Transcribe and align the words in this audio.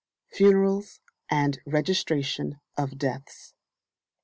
Funerals 0.31 0.99
and 1.29 1.59
Registration 1.67 2.59
of 2.75 2.97
Deaths. 2.97 3.53